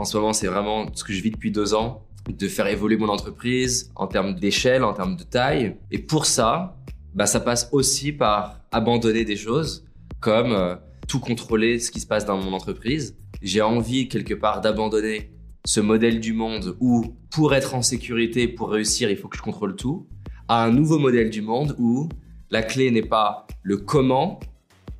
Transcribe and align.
En 0.00 0.06
ce 0.06 0.16
moment, 0.16 0.32
c'est 0.32 0.46
vraiment 0.46 0.86
ce 0.94 1.04
que 1.04 1.12
je 1.12 1.20
vis 1.22 1.30
depuis 1.30 1.50
deux 1.50 1.74
ans, 1.74 2.06
de 2.26 2.48
faire 2.48 2.66
évoluer 2.66 2.96
mon 2.96 3.10
entreprise 3.10 3.92
en 3.96 4.06
termes 4.06 4.34
d'échelle, 4.34 4.82
en 4.82 4.94
termes 4.94 5.14
de 5.14 5.24
taille. 5.24 5.76
Et 5.90 5.98
pour 5.98 6.24
ça, 6.24 6.78
bah, 7.12 7.26
ça 7.26 7.38
passe 7.38 7.68
aussi 7.70 8.10
par 8.10 8.60
abandonner 8.72 9.26
des 9.26 9.36
choses 9.36 9.84
comme 10.18 10.52
euh, 10.52 10.74
tout 11.06 11.20
contrôler 11.20 11.78
ce 11.78 11.90
qui 11.90 12.00
se 12.00 12.06
passe 12.06 12.24
dans 12.24 12.38
mon 12.38 12.54
entreprise. 12.54 13.14
J'ai 13.42 13.60
envie 13.60 14.08
quelque 14.08 14.32
part 14.32 14.62
d'abandonner 14.62 15.32
ce 15.66 15.80
modèle 15.80 16.18
du 16.18 16.32
monde 16.32 16.78
où 16.80 17.14
pour 17.30 17.52
être 17.52 17.74
en 17.74 17.82
sécurité, 17.82 18.48
pour 18.48 18.70
réussir, 18.70 19.10
il 19.10 19.18
faut 19.18 19.28
que 19.28 19.36
je 19.36 19.42
contrôle 19.42 19.76
tout, 19.76 20.06
à 20.48 20.64
un 20.64 20.72
nouveau 20.72 20.98
modèle 20.98 21.28
du 21.28 21.42
monde 21.42 21.76
où 21.78 22.08
la 22.48 22.62
clé 22.62 22.90
n'est 22.90 23.02
pas 23.02 23.46
le 23.62 23.76
comment, 23.76 24.40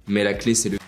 mais 0.08 0.24
la 0.24 0.34
clé 0.34 0.54
c'est 0.54 0.68
le 0.68 0.79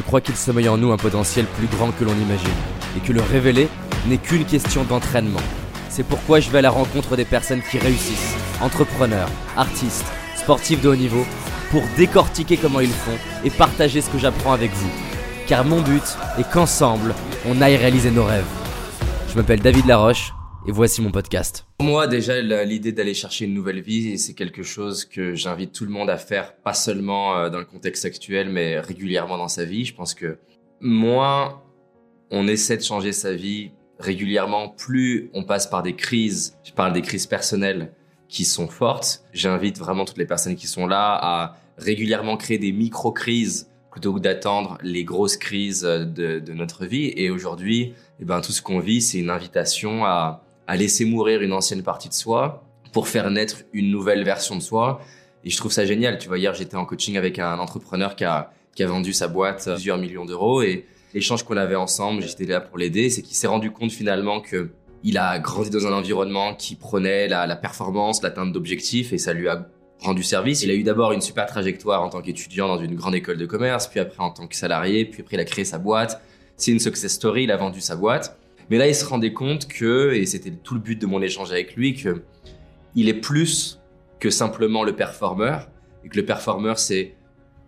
Je 0.00 0.06
crois 0.06 0.22
qu'il 0.22 0.34
sommeille 0.34 0.70
en 0.70 0.78
nous 0.78 0.92
un 0.92 0.96
potentiel 0.96 1.44
plus 1.44 1.66
grand 1.66 1.90
que 1.90 2.04
l'on 2.04 2.14
imagine, 2.14 2.48
et 2.96 3.06
que 3.06 3.12
le 3.12 3.20
révéler 3.20 3.68
n'est 4.06 4.16
qu'une 4.16 4.46
question 4.46 4.82
d'entraînement. 4.84 5.42
C'est 5.90 6.06
pourquoi 6.06 6.40
je 6.40 6.48
vais 6.48 6.60
à 6.60 6.62
la 6.62 6.70
rencontre 6.70 7.16
des 7.16 7.26
personnes 7.26 7.60
qui 7.70 7.76
réussissent, 7.78 8.34
entrepreneurs, 8.62 9.28
artistes, 9.58 10.06
sportifs 10.36 10.80
de 10.80 10.88
haut 10.88 10.96
niveau, 10.96 11.26
pour 11.70 11.82
décortiquer 11.98 12.56
comment 12.56 12.80
ils 12.80 12.88
font 12.88 13.18
et 13.44 13.50
partager 13.50 14.00
ce 14.00 14.08
que 14.08 14.16
j'apprends 14.16 14.54
avec 14.54 14.72
vous. 14.72 14.90
Car 15.46 15.66
mon 15.66 15.82
but 15.82 16.16
est 16.38 16.50
qu'ensemble, 16.50 17.14
on 17.46 17.60
aille 17.60 17.76
réaliser 17.76 18.10
nos 18.10 18.24
rêves. 18.24 18.48
Je 19.28 19.36
m'appelle 19.36 19.60
David 19.60 19.84
Laroche 19.84 20.32
et 20.66 20.72
voici 20.72 21.00
mon 21.00 21.10
podcast. 21.10 21.66
Pour 21.78 21.86
moi, 21.86 22.06
déjà, 22.06 22.40
l'idée 22.40 22.92
d'aller 22.92 23.14
chercher 23.14 23.46
une 23.46 23.54
nouvelle 23.54 23.80
vie, 23.80 24.18
c'est 24.18 24.34
quelque 24.34 24.62
chose 24.62 25.04
que 25.04 25.34
j'invite 25.34 25.72
tout 25.72 25.84
le 25.84 25.90
monde 25.90 26.10
à 26.10 26.18
faire, 26.18 26.54
pas 26.56 26.74
seulement 26.74 27.36
euh, 27.36 27.50
dans 27.50 27.58
le 27.58 27.64
contexte 27.64 28.04
actuel, 28.04 28.50
mais 28.50 28.78
régulièrement 28.78 29.38
dans 29.38 29.48
sa 29.48 29.64
vie. 29.64 29.84
Je 29.84 29.94
pense 29.94 30.14
que 30.14 30.38
moins 30.80 31.62
on 32.30 32.46
essaie 32.46 32.76
de 32.76 32.82
changer 32.82 33.12
sa 33.12 33.32
vie 33.32 33.72
régulièrement, 33.98 34.68
plus 34.68 35.30
on 35.34 35.44
passe 35.44 35.66
par 35.66 35.82
des 35.82 35.94
crises, 35.94 36.58
je 36.64 36.72
parle 36.72 36.92
des 36.92 37.02
crises 37.02 37.26
personnelles 37.26 37.92
qui 38.28 38.44
sont 38.44 38.68
fortes. 38.68 39.24
J'invite 39.32 39.78
vraiment 39.78 40.04
toutes 40.04 40.18
les 40.18 40.26
personnes 40.26 40.56
qui 40.56 40.66
sont 40.66 40.86
là 40.86 41.18
à 41.20 41.56
régulièrement 41.76 42.36
créer 42.36 42.58
des 42.58 42.72
micro-crises 42.72 43.68
plutôt 43.90 44.14
que 44.14 44.20
d'attendre 44.20 44.78
les 44.82 45.04
grosses 45.04 45.36
crises 45.36 45.82
de, 45.82 46.38
de 46.38 46.52
notre 46.52 46.86
vie. 46.86 47.12
Et 47.16 47.28
aujourd'hui, 47.28 47.94
eh 48.20 48.24
ben, 48.24 48.40
tout 48.40 48.52
ce 48.52 48.62
qu'on 48.62 48.78
vit, 48.78 49.02
c'est 49.02 49.18
une 49.18 49.30
invitation 49.30 50.04
à, 50.04 50.44
à 50.70 50.76
laisser 50.76 51.04
mourir 51.04 51.42
une 51.42 51.52
ancienne 51.52 51.82
partie 51.82 52.08
de 52.08 52.14
soi 52.14 52.62
pour 52.92 53.08
faire 53.08 53.28
naître 53.28 53.64
une 53.72 53.90
nouvelle 53.90 54.22
version 54.22 54.54
de 54.54 54.60
soi. 54.60 55.00
Et 55.42 55.50
je 55.50 55.56
trouve 55.56 55.72
ça 55.72 55.84
génial. 55.84 56.16
Tu 56.18 56.28
vois, 56.28 56.38
hier, 56.38 56.54
j'étais 56.54 56.76
en 56.76 56.84
coaching 56.84 57.16
avec 57.16 57.40
un 57.40 57.58
entrepreneur 57.58 58.14
qui 58.14 58.22
a, 58.22 58.52
qui 58.76 58.84
a 58.84 58.86
vendu 58.86 59.12
sa 59.12 59.26
boîte 59.26 59.66
à 59.66 59.72
plusieurs 59.72 59.98
millions 59.98 60.24
d'euros 60.24 60.62
et 60.62 60.86
l'échange 61.12 61.42
qu'on 61.42 61.56
avait 61.56 61.74
ensemble, 61.74 62.22
j'étais 62.22 62.44
là 62.44 62.60
pour 62.60 62.78
l'aider, 62.78 63.10
c'est 63.10 63.22
qu'il 63.22 63.34
s'est 63.34 63.48
rendu 63.48 63.72
compte 63.72 63.90
finalement 63.90 64.40
que 64.40 64.70
il 65.02 65.18
a 65.18 65.40
grandi 65.40 65.70
dans 65.70 65.88
un 65.88 65.92
environnement 65.92 66.54
qui 66.54 66.76
prenait 66.76 67.26
la, 67.26 67.48
la 67.48 67.56
performance, 67.56 68.22
l'atteinte 68.22 68.52
d'objectifs 68.52 69.12
et 69.12 69.18
ça 69.18 69.32
lui 69.32 69.48
a 69.48 69.66
rendu 69.98 70.22
service. 70.22 70.62
Il 70.62 70.70
a 70.70 70.74
eu 70.74 70.84
d'abord 70.84 71.10
une 71.10 71.20
super 71.20 71.46
trajectoire 71.46 72.00
en 72.00 72.10
tant 72.10 72.20
qu'étudiant 72.20 72.68
dans 72.68 72.78
une 72.78 72.94
grande 72.94 73.16
école 73.16 73.38
de 73.38 73.46
commerce, 73.46 73.88
puis 73.88 73.98
après 73.98 74.22
en 74.22 74.30
tant 74.30 74.46
que 74.46 74.54
salarié, 74.54 75.04
puis 75.04 75.22
après 75.22 75.36
il 75.36 75.40
a 75.40 75.44
créé 75.44 75.64
sa 75.64 75.78
boîte. 75.78 76.22
C'est 76.56 76.70
une 76.70 76.78
success 76.78 77.12
story, 77.14 77.42
il 77.42 77.50
a 77.50 77.56
vendu 77.56 77.80
sa 77.80 77.96
boîte. 77.96 78.36
Mais 78.70 78.78
là, 78.78 78.86
il 78.86 78.94
se 78.94 79.04
rendait 79.04 79.32
compte 79.32 79.66
que, 79.66 80.12
et 80.14 80.24
c'était 80.26 80.52
tout 80.52 80.74
le 80.74 80.80
but 80.80 80.98
de 80.98 81.06
mon 81.06 81.20
échange 81.20 81.50
avec 81.50 81.74
lui, 81.74 81.94
que 81.94 82.22
il 82.94 83.08
est 83.08 83.14
plus 83.14 83.80
que 84.20 84.30
simplement 84.30 84.84
le 84.84 84.94
performeur, 84.94 85.68
et 86.04 86.08
que 86.08 86.16
le 86.16 86.24
performeur, 86.24 86.78
c'est 86.78 87.16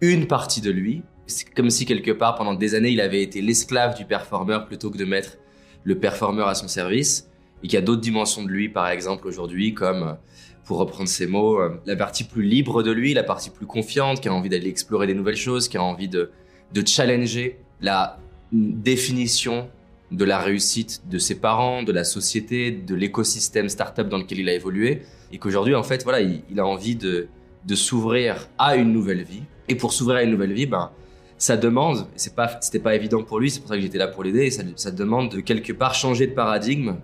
une 0.00 0.26
partie 0.26 0.60
de 0.60 0.70
lui. 0.70 1.02
C'est 1.26 1.52
comme 1.52 1.70
si 1.70 1.86
quelque 1.86 2.12
part, 2.12 2.36
pendant 2.36 2.54
des 2.54 2.74
années, 2.74 2.90
il 2.90 3.00
avait 3.00 3.22
été 3.22 3.40
l'esclave 3.40 3.96
du 3.96 4.04
performeur 4.04 4.66
plutôt 4.66 4.90
que 4.90 4.98
de 4.98 5.04
mettre 5.04 5.38
le 5.84 5.98
performeur 5.98 6.46
à 6.46 6.54
son 6.54 6.68
service, 6.68 7.28
et 7.62 7.68
qu'il 7.68 7.74
y 7.74 7.82
a 7.82 7.84
d'autres 7.84 8.00
dimensions 8.00 8.44
de 8.44 8.48
lui, 8.48 8.68
par 8.68 8.88
exemple, 8.88 9.26
aujourd'hui, 9.26 9.74
comme 9.74 10.16
pour 10.64 10.78
reprendre 10.78 11.08
ses 11.08 11.26
mots, 11.26 11.60
euh, 11.60 11.80
la 11.86 11.96
partie 11.96 12.22
plus 12.22 12.44
libre 12.44 12.84
de 12.84 12.92
lui, 12.92 13.14
la 13.14 13.24
partie 13.24 13.50
plus 13.50 13.66
confiante, 13.66 14.20
qui 14.20 14.28
a 14.28 14.34
envie 14.34 14.48
d'aller 14.48 14.68
explorer 14.68 15.08
des 15.08 15.14
nouvelles 15.14 15.36
choses, 15.36 15.68
qui 15.68 15.76
a 15.76 15.82
envie 15.82 16.08
de, 16.08 16.30
de 16.72 16.86
challenger 16.86 17.58
la 17.80 18.20
définition 18.52 19.68
de 20.12 20.24
la 20.24 20.38
réussite 20.38 21.02
de 21.08 21.18
ses 21.18 21.34
parents, 21.34 21.82
de 21.82 21.90
la 21.90 22.04
société, 22.04 22.70
de 22.70 22.94
l'écosystème 22.94 23.68
startup 23.68 24.08
dans 24.08 24.18
lequel 24.18 24.40
il 24.40 24.48
a 24.48 24.54
évolué, 24.54 25.02
et 25.32 25.38
qu'aujourd'hui, 25.38 25.74
en 25.74 25.82
fait, 25.82 26.04
voilà, 26.04 26.20
il, 26.20 26.60
a 26.60 26.66
envie 26.66 26.94
de, 26.94 27.28
de 27.66 27.74
s'ouvrir 27.74 28.48
à 28.58 28.76
une 28.76 28.92
nouvelle 28.92 29.22
vie. 29.22 29.42
Et 29.68 29.74
pour 29.74 29.92
s'ouvrir 29.92 30.18
à 30.18 30.22
une 30.22 30.30
nouvelle 30.30 30.52
vie, 30.52 30.66
ben, 30.66 30.90
ça 31.38 31.56
demande, 31.56 32.06
c'est 32.14 32.36
pas, 32.36 32.58
c'était 32.60 32.78
pas 32.78 32.94
évident 32.94 33.22
pour 33.22 33.40
lui, 33.40 33.50
c'est 33.50 33.60
pour 33.60 33.70
ça 33.70 33.76
que 33.76 33.80
j'étais 33.80 33.98
là 33.98 34.06
pour 34.06 34.22
l'aider, 34.22 34.50
ça, 34.50 34.62
ça 34.76 34.90
demande 34.90 35.32
de 35.32 35.40
quelque 35.40 35.72
part 35.72 35.94
changer 35.94 36.26
de 36.26 36.34
paradigme 36.34 36.96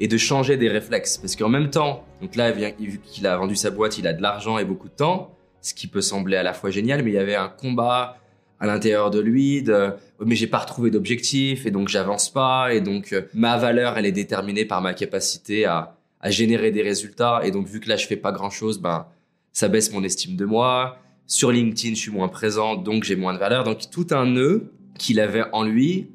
et 0.00 0.08
de 0.08 0.16
changer 0.16 0.56
des 0.56 0.68
réflexes. 0.68 1.18
Parce 1.18 1.36
qu'en 1.36 1.50
même 1.50 1.70
temps, 1.70 2.04
donc 2.20 2.34
là, 2.34 2.50
vu 2.50 3.00
qu'il 3.04 3.26
a 3.26 3.36
vendu 3.36 3.56
sa 3.56 3.70
boîte, 3.70 3.98
il 3.98 4.06
a 4.06 4.12
de 4.12 4.22
l'argent 4.22 4.58
et 4.58 4.64
beaucoup 4.64 4.88
de 4.88 4.94
temps, 4.94 5.36
ce 5.60 5.74
qui 5.74 5.86
peut 5.86 6.00
sembler 6.00 6.36
à 6.36 6.42
la 6.42 6.54
fois 6.54 6.70
génial, 6.70 7.02
mais 7.02 7.10
il 7.10 7.14
y 7.14 7.18
avait 7.18 7.36
un 7.36 7.48
combat 7.48 8.16
à 8.64 8.66
l'intérieur 8.74 9.10
de 9.10 9.20
lui 9.20 9.62
de 9.62 9.90
mais 10.24 10.34
j'ai 10.34 10.46
pas 10.46 10.58
retrouvé 10.58 10.90
d'objectif 10.90 11.66
et 11.66 11.70
donc 11.70 11.88
j'avance 11.88 12.32
pas 12.32 12.74
et 12.74 12.80
donc 12.80 13.12
euh, 13.12 13.22
ma 13.34 13.56
valeur 13.56 13.98
elle 13.98 14.06
est 14.06 14.12
déterminée 14.12 14.64
par 14.64 14.80
ma 14.80 14.94
capacité 14.94 15.64
à, 15.64 15.96
à 16.20 16.30
générer 16.30 16.70
des 16.70 16.82
résultats 16.82 17.40
et 17.44 17.50
donc 17.50 17.66
vu 17.66 17.80
que 17.80 17.88
là 17.88 17.96
je 17.96 18.06
fais 18.06 18.16
pas 18.16 18.32
grand 18.32 18.50
chose 18.50 18.80
ben 18.80 19.06
ça 19.52 19.68
baisse 19.68 19.92
mon 19.92 20.02
estime 20.02 20.36
de 20.36 20.44
moi 20.44 20.98
sur 21.26 21.50
LinkedIn 21.50 21.94
je 21.94 22.00
suis 22.00 22.12
moins 22.12 22.28
présent 22.28 22.76
donc 22.76 23.04
j'ai 23.04 23.16
moins 23.16 23.34
de 23.34 23.38
valeur 23.38 23.64
donc 23.64 23.90
tout 23.90 24.06
un 24.10 24.26
nœud 24.26 24.72
qu'il 24.98 25.20
avait 25.20 25.44
en 25.52 25.64
lui 25.64 26.10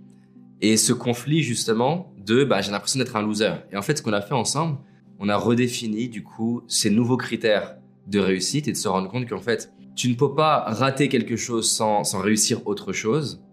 et 0.62 0.78
ce 0.78 0.94
conflit 0.94 1.44
justement 1.44 2.14
de 2.30 2.44
bah, 2.44 2.62
j'ai 2.62 2.72
l'impression 2.72 3.00
d'être 3.00 3.16
un 3.16 3.22
loser. 3.22 3.54
Et 3.72 3.78
en 3.78 3.82
fait, 3.82 3.98
ce 3.98 4.04
qu'on 4.04 4.14
a 4.14 4.22
fait 4.22 4.34
ensemble, 4.34 4.78
on 5.20 5.30
a 5.30 5.36
redéfini 5.36 6.10
du 6.10 6.24
coup 6.24 6.62
ces 6.68 6.90
nouveaux 6.90 7.18
critères 7.18 7.76
de 8.08 8.20
réussite 8.20 8.68
et 8.68 8.72
de 8.72 8.78
se 8.78 8.88
rendre 8.88 9.10
compte 9.10 9.28
qu'en 9.28 9.40
fait, 9.40 9.72
tu 10.00 10.08
ne 10.08 10.14
peux 10.16 10.34
pas 10.34 10.64
rater 10.66 11.10
quelque 11.10 11.36
chose 11.36 11.70
sans, 11.70 12.06
sans 12.06 12.22
réussir 12.22 12.66
autre 12.66 12.94
chose. 12.94 13.44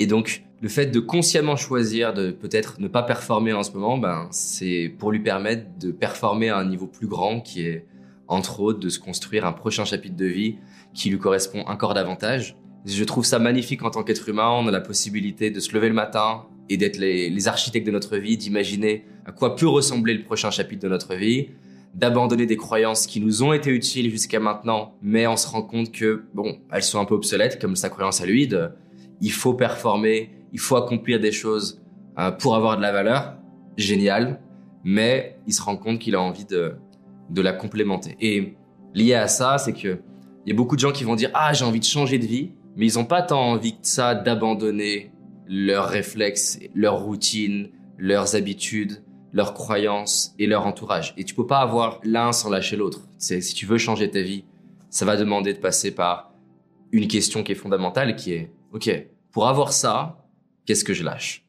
Et 0.00 0.08
donc, 0.08 0.42
le 0.60 0.68
fait 0.68 0.86
de 0.86 0.98
consciemment 0.98 1.54
choisir 1.54 2.12
de 2.12 2.32
peut-être 2.32 2.80
ne 2.80 2.88
pas 2.88 3.04
performer 3.04 3.52
en 3.52 3.62
ce 3.62 3.70
moment, 3.70 3.96
ben, 3.96 4.26
c'est 4.32 4.92
pour 4.98 5.12
lui 5.12 5.20
permettre 5.20 5.66
de 5.78 5.92
performer 5.92 6.48
à 6.48 6.58
un 6.58 6.64
niveau 6.64 6.88
plus 6.88 7.06
grand 7.06 7.40
qui 7.40 7.62
est, 7.62 7.86
entre 8.26 8.58
autres, 8.58 8.80
de 8.80 8.88
se 8.88 8.98
construire 8.98 9.46
un 9.46 9.52
prochain 9.52 9.84
chapitre 9.84 10.16
de 10.16 10.26
vie 10.26 10.56
qui 10.92 11.08
lui 11.08 11.18
correspond 11.18 11.60
encore 11.60 11.94
davantage. 11.94 12.56
Je 12.84 13.04
trouve 13.04 13.24
ça 13.24 13.38
magnifique 13.38 13.84
en 13.84 13.90
tant 13.90 14.02
qu'être 14.02 14.28
humain. 14.28 14.50
On 14.50 14.66
a 14.66 14.72
la 14.72 14.80
possibilité 14.80 15.52
de 15.52 15.60
se 15.60 15.72
lever 15.72 15.86
le 15.86 15.94
matin 15.94 16.46
et 16.68 16.78
d'être 16.78 16.98
les, 16.98 17.46
architectes 17.46 17.86
de 17.86 17.92
notre 17.92 18.16
vie, 18.16 18.36
d'imaginer 18.36 19.04
à 19.24 19.30
quoi 19.30 19.54
peut 19.54 19.68
ressembler 19.68 20.14
le 20.14 20.24
prochain 20.24 20.50
chapitre 20.50 20.82
de 20.82 20.88
notre 20.88 21.14
vie, 21.14 21.50
d'abandonner 21.94 22.46
des 22.46 22.56
croyances 22.56 23.06
qui 23.06 23.20
nous 23.20 23.42
ont 23.42 23.52
été 23.52 23.70
utiles 23.70 24.10
jusqu'à 24.10 24.40
maintenant, 24.40 24.94
mais 25.02 25.26
on 25.26 25.36
se 25.36 25.48
rend 25.48 25.62
compte 25.62 25.92
que, 25.92 26.24
bon, 26.34 26.58
elles 26.72 26.82
sont 26.82 27.00
un 27.00 27.04
peu 27.04 27.14
obsolètes, 27.14 27.60
comme 27.60 27.76
sa 27.76 27.88
croyance 27.88 28.20
à 28.20 28.26
lui, 28.26 28.48
il 29.20 29.32
faut 29.32 29.54
performer, 29.54 30.30
il 30.52 30.60
faut 30.60 30.76
accomplir 30.76 31.20
des 31.20 31.32
choses 31.32 31.82
euh, 32.18 32.30
pour 32.30 32.54
avoir 32.54 32.76
de 32.76 32.82
la 32.82 32.92
valeur, 32.92 33.36
génial, 33.76 34.40
mais 34.84 35.38
il 35.46 35.52
se 35.52 35.62
rend 35.62 35.76
compte 35.76 35.98
qu'il 35.98 36.14
a 36.14 36.20
envie 36.20 36.44
de, 36.44 36.76
de 37.28 37.42
la 37.42 37.52
complémenter. 37.52 38.16
Et 38.20 38.54
lié 38.94 39.14
à 39.14 39.28
ça, 39.28 39.58
c'est 39.58 39.72
que 39.72 40.00
il 40.46 40.50
y 40.50 40.52
a 40.52 40.56
beaucoup 40.56 40.74
de 40.74 40.80
gens 40.80 40.92
qui 40.92 41.04
vont 41.04 41.16
dire, 41.16 41.30
ah, 41.34 41.52
j'ai 41.52 41.64
envie 41.64 41.80
de 41.80 41.84
changer 41.84 42.18
de 42.18 42.26
vie, 42.26 42.52
mais 42.76 42.86
ils 42.86 42.98
n'ont 42.98 43.04
pas 43.04 43.22
tant 43.22 43.40
envie 43.40 43.72
que 43.72 43.86
ça 43.86 44.14
d'abandonner 44.14 45.12
leurs 45.46 45.88
réflexes, 45.88 46.58
leurs 46.74 47.02
routines, 47.02 47.68
leurs 47.98 48.36
habitudes, 48.36 49.02
leurs 49.32 49.54
croyances 49.54 50.34
et 50.38 50.46
leur 50.46 50.66
entourage. 50.66 51.14
Et 51.16 51.24
tu 51.24 51.34
peux 51.34 51.46
pas 51.46 51.58
avoir 51.60 52.00
l'un 52.02 52.32
sans 52.32 52.50
lâcher 52.50 52.76
l'autre. 52.76 53.00
Si 53.18 53.54
tu 53.54 53.66
veux 53.66 53.78
changer 53.78 54.10
ta 54.10 54.20
vie, 54.20 54.44
ça 54.90 55.04
va 55.04 55.16
demander 55.16 55.52
de 55.52 55.58
passer 55.58 55.94
par 55.94 56.32
une 56.92 57.06
question 57.06 57.42
qui 57.42 57.52
est 57.52 57.56
fondamentale, 57.56 58.16
qui 58.16 58.32
est 58.32 58.52
OK, 58.72 58.90
pour 59.30 59.46
avoir 59.46 59.72
ça, 59.72 60.26
qu'est-ce 60.66 60.84
que 60.84 60.94
je 60.94 61.04
lâche? 61.04 61.44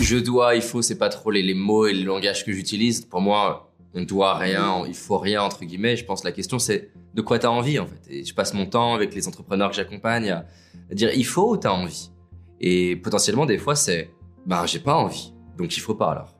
Je 0.00 0.16
dois, 0.18 0.54
il 0.54 0.62
faut, 0.62 0.82
c'est 0.82 0.98
pas 0.98 1.08
trop 1.08 1.30
les, 1.30 1.54
mots 1.54 1.86
et 1.86 1.92
le 1.92 2.04
langage 2.04 2.44
que 2.44 2.52
j'utilise. 2.52 3.04
Pour 3.04 3.20
moi, 3.20 3.72
on 3.94 4.02
doit 4.02 4.36
rien, 4.36 4.84
il 4.86 4.94
faut 4.94 5.18
rien 5.18 5.42
entre 5.42 5.64
guillemets. 5.64 5.96
Je 5.96 6.04
pense 6.04 6.22
que 6.22 6.28
la 6.28 6.32
question 6.32 6.58
c'est 6.58 6.90
de 7.14 7.22
quoi 7.22 7.38
tu 7.38 7.46
as 7.46 7.50
envie 7.50 7.78
en 7.78 7.86
fait. 7.86 8.00
Et 8.08 8.24
je 8.24 8.34
passe 8.34 8.54
mon 8.54 8.66
temps 8.66 8.94
avec 8.94 9.14
les 9.14 9.26
entrepreneurs 9.26 9.70
que 9.70 9.76
j'accompagne 9.76 10.30
à, 10.30 10.46
dire 10.92 11.10
il 11.14 11.26
faut 11.26 11.52
ou 11.52 11.56
t'as 11.56 11.72
envie? 11.72 12.11
Et 12.62 12.96
potentiellement 12.96 13.46
des 13.46 13.58
fois 13.58 13.74
c'est 13.74 14.10
ben 14.46 14.64
j'ai 14.66 14.78
pas 14.78 14.94
envie, 14.94 15.34
donc 15.58 15.76
il 15.76 15.80
faut 15.80 15.94
pas 15.94 16.10
alors. 16.12 16.34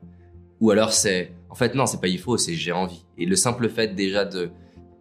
Ou 0.60 0.70
alors 0.70 0.92
c'est 0.92 1.32
en 1.50 1.54
fait 1.54 1.74
non 1.74 1.86
c'est 1.86 2.00
pas 2.00 2.08
il 2.08 2.18
faut, 2.18 2.38
c'est 2.38 2.54
j'ai 2.54 2.72
envie. 2.72 3.04
Et 3.18 3.26
le 3.26 3.36
simple 3.36 3.68
fait 3.68 3.94
déjà 3.94 4.24
de 4.24 4.50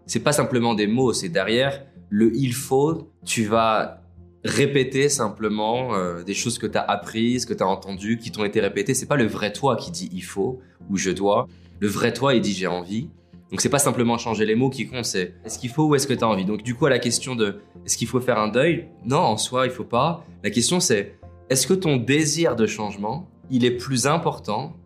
c'est 0.05 0.19
pas 0.19 0.33
simplement 0.33 0.73
des 0.73 0.87
mots, 0.87 1.13
c'est 1.13 1.29
derrière 1.29 1.85
le 2.09 2.35
il 2.35 2.53
faut, 2.53 3.09
tu 3.25 3.45
vas 3.45 4.01
répéter 4.43 5.09
simplement 5.09 5.95
euh, 5.95 6.23
des 6.23 6.33
choses 6.33 6.57
que 6.57 6.67
tu 6.67 6.77
as 6.77 6.81
apprises, 6.81 7.45
que 7.45 7.53
tu 7.53 7.63
as 7.63 7.67
entendues, 7.67 8.17
qui 8.17 8.31
t'ont 8.31 8.43
été 8.43 8.59
répétées. 8.59 8.93
C'est 8.93 9.05
pas 9.05 9.15
le 9.15 9.25
vrai 9.25 9.53
toi 9.53 9.75
qui 9.75 9.91
dit 9.91 10.09
il 10.13 10.23
faut 10.23 10.59
ou 10.89 10.97
je 10.97 11.11
dois. 11.11 11.47
Le 11.79 11.87
vrai 11.87 12.13
toi, 12.13 12.33
il 12.33 12.41
dit 12.41 12.53
j'ai 12.53 12.67
envie. 12.67 13.09
Donc 13.51 13.59
c'est 13.59 13.69
pas 13.69 13.79
simplement 13.79 14.17
changer 14.17 14.45
les 14.45 14.55
mots 14.55 14.69
qui 14.69 14.87
compte, 14.87 15.03
c'est 15.03 15.35
est-ce 15.43 15.59
qu'il 15.59 15.69
faut 15.69 15.83
ou 15.83 15.95
est-ce 15.95 16.07
que 16.07 16.13
tu 16.13 16.23
as 16.23 16.27
envie? 16.27 16.45
Donc 16.45 16.63
du 16.63 16.73
coup 16.73 16.85
à 16.85 16.89
la 16.89 16.99
question 16.99 17.35
de 17.35 17.59
Est-ce 17.85 17.97
qu'il 17.97 18.07
faut 18.07 18.21
faire 18.21 18.39
un 18.39 18.47
deuil? 18.47 18.87
Non, 19.05 19.19
en 19.19 19.37
soi, 19.37 19.65
il 19.65 19.71
faut 19.71 19.83
pas. 19.83 20.25
La 20.43 20.49
question 20.49 20.79
c'est, 20.79 21.19
est-ce 21.49 21.67
que 21.67 21.73
ton 21.73 21.97
désir 21.97 22.55
de 22.55 22.65
changement, 22.65 23.27
il 23.49 23.65
est 23.65 23.71
plus 23.71 24.07
important 24.07 24.77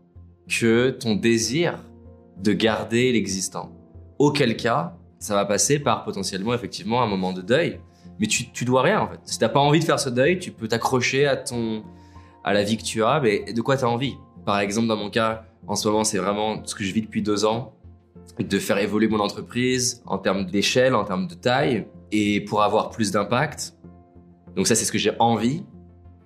que 0.48 0.90
ton 0.90 1.16
désir 1.16 1.80
de 2.42 2.54
garder 2.54 3.12
l'existant? 3.12 3.72
Auquel 4.18 4.58
cas, 4.58 4.98
ça 5.20 5.36
va 5.36 5.46
passer 5.46 5.78
par 5.78 6.04
potentiellement 6.04 6.56
effectivement 6.56 7.04
un 7.04 7.08
moment 7.08 7.34
de 7.34 7.42
deuil. 7.42 7.80
Mais 8.20 8.28
tu, 8.28 8.52
tu 8.52 8.66
dois 8.66 8.82
rien 8.82 9.02
en 9.02 9.08
fait. 9.08 9.20
Si 9.26 9.38
t'as 9.38 9.50
pas 9.50 9.60
envie 9.60 9.80
de 9.80 9.86
faire 9.86 10.00
ce 10.00 10.10
deuil, 10.10 10.40
tu 10.40 10.52
peux 10.52 10.68
t'accrocher 10.68 11.28
à 11.28 11.38
ton 11.38 11.84
à 12.44 12.54
la 12.54 12.64
vie 12.64 12.78
que 12.78 12.84
tu 12.84 13.04
as, 13.04 13.20
mais 13.20 13.54
de 13.54 13.62
quoi 13.62 13.78
tu 13.78 13.84
as 13.84 13.90
envie? 13.90 14.16
Par 14.46 14.60
exemple, 14.60 14.88
dans 14.88 14.98
mon 14.98 15.10
cas, 15.10 15.46
en 15.68 15.76
ce 15.76 15.88
moment, 15.88 16.04
c'est 16.04 16.20
vraiment 16.20 16.64
ce 16.64 16.76
que 16.76 16.84
je 16.84 16.94
vis 16.94 17.02
depuis 17.02 17.24
deux 17.24 17.44
ans, 17.44 17.74
de 18.40 18.60
faire 18.60 18.78
évoluer 18.78 19.08
mon 19.08 19.20
entreprise 19.20 20.02
en 20.06 20.18
termes 20.18 20.46
d'échelle, 20.46 20.96
en 20.96 21.06
termes 21.06 21.28
de 21.28 21.36
taille, 21.36 21.88
et 22.12 22.42
pour 22.42 22.64
avoir 22.64 22.90
plus 22.90 23.12
d'impact. 23.12 23.76
Donc 24.56 24.68
ça, 24.68 24.76
c'est 24.76 24.86
ce 24.86 24.92
que 24.92 24.98
j'ai 24.98 25.14
envie. 25.20 25.64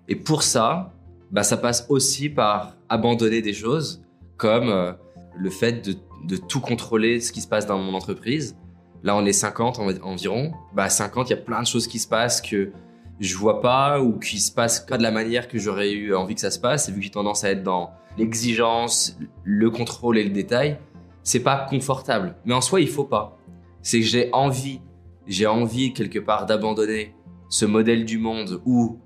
Et 0.08 0.16
pour 0.16 0.44
ça, 0.44 0.94
bah, 1.32 1.44
ça 1.44 1.58
passe 1.58 1.86
aussi 1.90 2.30
par 2.30 2.76
abandonner 2.90 3.42
des 3.42 3.54
choses, 3.54 4.04
comme 4.38 4.70
euh, 4.70 4.94
le 5.38 5.50
fait 5.50 5.88
de, 6.28 6.38
tout 6.38 6.60
contrôler 6.60 7.22
ce 7.22 7.32
qui 7.32 7.42
se 7.42 7.48
passe 7.48 7.66
dans 7.66 7.78
mon 7.78 7.94
entreprise. 7.94 8.58
Là, 9.04 9.16
on 9.16 9.26
est 9.26 9.34
50 9.34 9.80
environ. 10.04 10.52
Bah, 10.74 10.90
50, 10.90 11.30
il 11.30 11.32
y 11.32 11.34
a 11.34 11.42
plein 11.42 11.62
de 11.62 11.68
choses 11.68 11.88
qui 11.88 12.00
se 12.00 12.08
passent 12.08 12.42
que 12.42 12.72
je 13.20 13.36
vois 13.36 13.62
pas 13.62 14.02
ou 14.02 14.20
qui 14.20 14.40
se 14.40 14.52
passe 14.52 14.80
pas 14.80 14.98
de 14.98 15.04
la 15.04 15.12
manière 15.12 15.48
que 15.48 15.58
j'aurais 15.58 15.92
eu 15.92 16.16
envie 16.16 16.36
que 16.36 16.42
ça 16.42 16.52
se 16.52 16.60
passe. 16.60 16.90
Et 16.90 16.92
vu 16.92 17.00
que 17.00 17.06
j'ai 17.06 17.12
tendance 17.12 17.44
à 17.44 17.52
être 17.52 17.64
dans 17.64 17.92
l'exigence, 18.18 19.18
le 19.44 19.70
contrôle 19.70 20.18
et 20.18 20.24
le 20.24 20.32
détail, 20.32 20.78
c'est 21.30 21.42
pas 21.42 21.68
confortable. 21.70 22.36
Mais 22.44 22.56
en 22.56 22.62
soi, 22.62 22.82
il 22.82 22.88
faut 22.88 23.04
pas. 23.04 23.38
C'est 23.84 24.00
que 24.00 24.06
j'ai 24.06 24.32
envie, 24.34 24.82
j'ai 25.28 25.46
envie 25.46 25.94
quelque 25.94 26.18
part 26.18 26.48
d'abandonner 26.48 27.14
ce 27.50 27.66
modèle 27.68 28.04
du 28.04 28.18
monde 28.18 28.64
où 28.66 29.00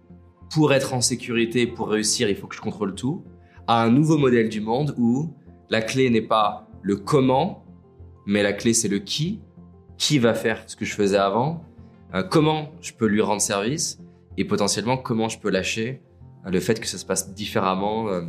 pour 0.50 0.72
être 0.72 0.94
en 0.94 1.02
sécurité, 1.02 1.68
pour 1.68 1.90
réussir, 1.90 2.30
il 2.30 2.38
faut 2.38 2.48
que 2.48 2.56
je 2.56 2.62
contrôle 2.62 2.96
tout, 2.96 3.25
à 3.68 3.84
un 3.84 3.90
nouveau 3.90 4.18
modèle 4.18 4.48
du 4.48 4.62
monde 4.62 4.96
où 4.98 5.34
la 5.70 5.81
clé 5.81 6.10
n'est 6.10 6.22
pas 6.22 6.70
le 6.81 6.96
comment, 6.96 7.66
mais 8.26 8.42
la 8.42 8.54
clé 8.54 8.74
c'est 8.74 8.88
le 8.88 9.00
qui. 9.00 9.42
Qui 9.98 10.18
va 10.18 10.34
faire 10.34 10.64
ce 10.66 10.78
que 10.78 10.86
je 10.86 10.94
faisais 10.96 11.18
avant? 11.18 11.66
Euh, 12.14 12.24
Comment 12.24 12.69
je 12.80 12.94
peux 12.94 13.06
lui 13.06 13.22
rendre 13.22 13.42
service? 13.42 14.00
Et 14.38 14.46
potentiellement 14.46 14.96
comment 14.96 15.28
je 15.28 15.40
peux 15.40 15.50
lâcher 15.50 16.02
le 16.46 16.60
fait 16.62 16.80
que 16.80 16.88
ça 16.88 16.98
se 16.98 17.06
passe 17.06 17.34
différemment 17.34 18.08
euh, 18.08 18.22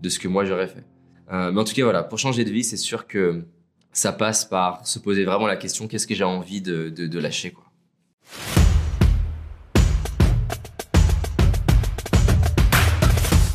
de 0.00 0.08
ce 0.08 0.18
que 0.18 0.28
moi 0.28 0.46
j'aurais 0.46 0.68
fait? 0.68 0.86
Euh, 1.32 1.52
mais 1.52 1.60
en 1.60 1.64
tout 1.64 1.74
cas, 1.74 1.84
voilà, 1.84 2.02
pour 2.02 2.18
changer 2.18 2.44
de 2.44 2.50
vie, 2.50 2.64
c'est 2.64 2.76
sûr 2.76 3.06
que 3.06 3.44
ça 3.92 4.12
passe 4.12 4.44
par 4.44 4.86
se 4.86 4.98
poser 4.98 5.24
vraiment 5.24 5.46
la 5.46 5.56
question 5.56 5.86
qu'est-ce 5.86 6.06
que 6.06 6.14
j'ai 6.14 6.24
envie 6.24 6.60
de, 6.60 7.18
lâcher 7.18 7.52
quoi. 7.52 7.64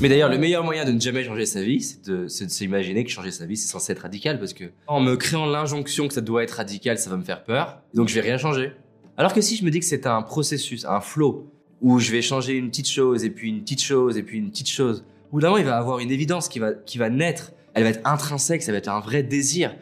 Mais 0.02 0.08
d'ailleurs, 0.08 0.30
le 0.30 0.38
meilleur 0.38 0.64
moyen 0.64 0.86
de 0.86 0.94
ne 0.94 1.00
jamais 1.00 1.26
changer 1.26 1.46
sa 1.46 1.62
vie, 1.62 1.82
c'est 1.82 2.10
de, 2.10 2.28
s'imaginer 2.30 3.04
que 3.04 3.10
changer 3.10 3.32
sa 3.32 3.46
vie, 3.46 3.58
c'est 3.58 3.68
censé 3.68 3.92
être 3.92 4.00
radical, 4.00 4.40
parce 4.40 4.54
que 4.54 4.72
en 4.88 5.02
me 5.02 5.18
créant 5.18 5.46
l'injonction 5.46 6.08
que 6.08 6.14
ça 6.14 6.22
doit 6.22 6.42
être 6.42 6.52
radical, 6.52 6.98
ça 6.98 7.10
va 7.10 7.18
me 7.18 7.24
faire 7.24 7.44
peur, 7.44 7.82
donc 7.94 8.08
je 8.08 8.16
vais 8.16 8.22
rien 8.22 8.38
changer. 8.38 8.72
Alors 9.18 9.34
que 9.34 9.42
si 9.42 9.58
je 9.58 9.66
me 9.66 9.72
dis 9.72 9.82
que 9.82 9.86
c'est 9.86 10.08
un 10.08 10.22
processus, 10.22 10.86
un 10.86 11.02
flow, 11.02 11.52
où 11.82 12.00
je 12.00 12.12
vais 12.12 12.22
changer 12.22 12.54
une 12.54 12.70
petite 12.70 12.90
chose, 12.90 13.26
et 13.26 13.30
puis 13.30 13.50
une 13.50 13.62
petite 13.62 13.82
chose, 13.82 14.18
et 14.18 14.24
puis 14.24 14.38
une 14.38 14.52
petite 14.52 14.70
chose, 14.70 15.04
au 15.28 15.34
bout 15.34 15.42
d'un 15.42 15.50
moment, 15.50 15.60
il 15.60 15.66
va 15.66 15.78
avoir 15.78 16.00
une 16.00 16.12
évidence 16.12 16.48
qui 16.48 16.60
va 16.60 17.10
naître, 17.10 17.52
elle 17.74 17.84
va 17.84 17.90
être 17.90 18.02
intrinsèque, 18.06 18.64
ça 18.64 18.72
va 18.72 18.78
être 18.78 18.90
un 18.90 19.00
vrai 19.00 19.24
désir. 19.24 19.76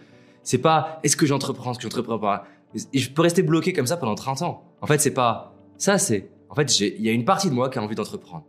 C'est 0.43 0.57
pas 0.57 0.99
est-ce 1.03 1.17
que 1.17 1.25
j'entreprends, 1.25 1.73
ce 1.73 1.79
que 1.79 1.83
j'entreprends 1.83 2.19
pas? 2.19 2.45
Et 2.93 2.99
je 2.99 3.09
peux 3.09 3.21
rester 3.21 3.43
bloqué 3.43 3.73
comme 3.73 3.87
ça 3.87 3.97
pendant 3.97 4.15
30 4.15 4.41
ans. 4.43 4.63
En 4.81 4.87
fait, 4.87 4.99
c'est 4.99 5.13
pas 5.13 5.55
ça, 5.77 5.97
c'est 5.97 6.29
en 6.49 6.55
fait, 6.55 6.79
il 6.79 7.01
y 7.01 7.09
a 7.09 7.11
une 7.11 7.25
partie 7.25 7.49
de 7.49 7.53
moi 7.53 7.69
qui 7.69 7.77
a 7.79 7.83
envie 7.83 7.95
d'entreprendre. 7.95 8.45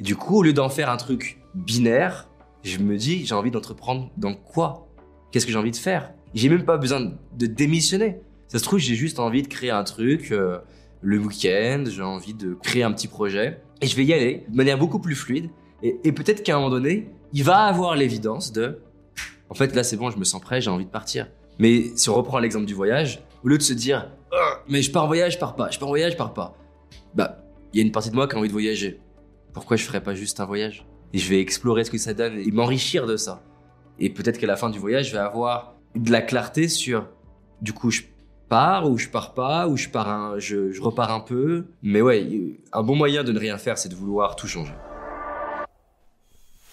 Et 0.00 0.02
du 0.02 0.16
coup, 0.16 0.38
au 0.38 0.42
lieu 0.42 0.52
d'en 0.52 0.68
faire 0.68 0.90
un 0.90 0.96
truc 0.96 1.38
binaire, 1.54 2.28
je 2.62 2.78
me 2.78 2.96
dis, 2.96 3.24
j'ai 3.24 3.34
envie 3.34 3.50
d'entreprendre 3.50 4.10
dans 4.16 4.34
quoi? 4.34 4.88
Qu'est-ce 5.30 5.46
que 5.46 5.52
j'ai 5.52 5.58
envie 5.58 5.70
de 5.70 5.76
faire? 5.76 6.12
J'ai 6.34 6.48
même 6.48 6.64
pas 6.64 6.76
besoin 6.76 7.00
de 7.00 7.46
démissionner. 7.46 8.20
Ça 8.48 8.58
se 8.58 8.64
trouve, 8.64 8.78
j'ai 8.78 8.94
juste 8.94 9.18
envie 9.18 9.42
de 9.42 9.48
créer 9.48 9.70
un 9.70 9.84
truc 9.84 10.32
euh, 10.32 10.58
le 11.00 11.18
week-end, 11.18 11.84
j'ai 11.86 12.02
envie 12.02 12.34
de 12.34 12.54
créer 12.54 12.82
un 12.82 12.92
petit 12.92 13.08
projet. 13.08 13.60
Et 13.80 13.86
je 13.86 13.96
vais 13.96 14.04
y 14.04 14.12
aller 14.12 14.44
de 14.48 14.56
manière 14.56 14.78
beaucoup 14.78 14.98
plus 14.98 15.14
fluide. 15.14 15.50
Et, 15.82 16.12
peut-être 16.12 16.42
qu'à 16.42 16.54
un 16.54 16.58
moment 16.58 16.70
donné, 16.70 17.10
il 17.32 17.44
va 17.44 17.64
avoir 17.64 17.94
l'évidence 17.94 18.52
de, 18.52 18.80
en 19.50 19.54
fait, 19.54 19.74
là, 19.74 19.84
c'est 19.84 19.96
bon, 19.96 20.10
je 20.10 20.18
me 20.18 20.24
sens 20.24 20.40
prêt, 20.40 20.60
j'ai 20.60 20.70
envie 20.70 20.86
de 20.86 20.90
partir. 20.90 21.28
Mais 21.58 21.90
si 21.94 22.08
on 22.08 22.14
reprend 22.14 22.38
l'exemple 22.38 22.64
du 22.64 22.74
voyage, 22.74 23.22
au 23.44 23.48
lieu 23.48 23.58
de 23.58 23.62
se 23.62 23.74
dire, 23.74 24.10
oh, 24.32 24.36
mais 24.68 24.80
je 24.80 24.90
pars 24.90 25.04
en 25.04 25.06
voyage, 25.06 25.34
je 25.34 25.38
pars 25.38 25.54
pas, 25.54 25.70
je 25.70 25.78
pars 25.78 25.88
en 25.88 25.90
voyage, 25.90 26.12
je 26.12 26.16
pars 26.16 26.32
pas. 26.32 26.56
Bah, 27.14 27.38
il 27.72 27.80
y 27.80 27.82
a 27.82 27.86
une 27.86 27.92
partie 27.92 28.10
de 28.10 28.14
moi 28.14 28.26
qui 28.26 28.34
a 28.34 28.38
envie 28.38 28.48
de 28.48 28.52
voyager 28.52 29.00
pourquoi 29.54 29.76
je 29.76 29.84
ferais 29.84 30.02
pas 30.02 30.14
juste 30.14 30.40
un 30.40 30.44
voyage? 30.44 30.84
Et 31.14 31.18
je 31.18 31.30
vais 31.30 31.40
explorer 31.40 31.84
ce 31.84 31.90
que 31.90 31.96
ça 31.96 32.12
donne 32.12 32.38
et 32.38 32.50
m'enrichir 32.50 33.06
de 33.06 33.16
ça. 33.16 33.40
Et 33.98 34.10
peut-être 34.10 34.36
qu'à 34.36 34.48
la 34.48 34.56
fin 34.56 34.68
du 34.68 34.80
voyage, 34.80 35.08
je 35.08 35.12
vais 35.12 35.18
avoir 35.18 35.76
de 35.94 36.10
la 36.10 36.20
clarté 36.20 36.68
sur, 36.68 37.06
du 37.62 37.72
coup, 37.72 37.90
je 37.90 38.02
pars 38.48 38.90
ou 38.90 38.98
je 38.98 39.08
pars 39.08 39.32
pas, 39.32 39.68
ou 39.68 39.76
je 39.76 39.88
pars 39.88 40.38
je 40.40 40.80
repars 40.82 41.12
un 41.12 41.20
peu. 41.20 41.66
Mais 41.82 42.02
ouais, 42.02 42.58
un 42.72 42.82
bon 42.82 42.96
moyen 42.96 43.22
de 43.22 43.30
ne 43.30 43.38
rien 43.38 43.56
faire, 43.56 43.78
c'est 43.78 43.88
de 43.88 43.94
vouloir 43.94 44.34
tout 44.34 44.48
changer. 44.48 44.74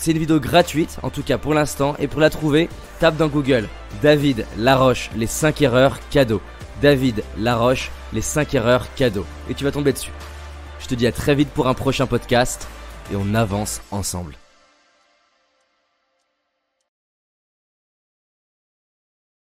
C'est 0.00 0.12
une 0.12 0.18
vidéo 0.18 0.40
gratuite, 0.40 0.96
en 1.02 1.10
tout 1.10 1.22
cas 1.22 1.36
pour 1.36 1.52
l'instant, 1.52 1.94
et 1.98 2.08
pour 2.08 2.22
la 2.22 2.30
trouver, 2.30 2.70
tape 3.00 3.18
dans 3.18 3.28
Google 3.28 3.68
David 4.00 4.46
Laroche, 4.56 5.10
les 5.14 5.26
5 5.26 5.60
erreurs 5.60 5.98
cadeaux. 6.08 6.40
David 6.80 7.22
Laroche, 7.36 7.90
les 8.14 8.22
5 8.22 8.54
erreurs 8.54 8.86
cadeaux. 8.94 9.26
Et 9.50 9.54
tu 9.54 9.64
vas 9.64 9.72
tomber 9.72 9.92
dessus. 9.92 10.12
Je 10.78 10.86
te 10.86 10.94
dis 10.94 11.06
à 11.06 11.12
très 11.12 11.34
vite 11.34 11.50
pour 11.50 11.68
un 11.68 11.74
prochain 11.74 12.06
podcast, 12.06 12.66
et 13.12 13.16
on 13.16 13.34
avance 13.34 13.82
ensemble. 13.90 14.39